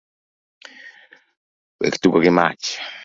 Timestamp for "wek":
1.79-1.93